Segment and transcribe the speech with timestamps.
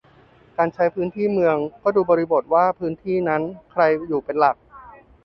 [0.57, 4.55] การใช้พื้นที่เมืองก็ดูบริบทว่าพื้นที่นั้นใครอยู่เป็นหลัก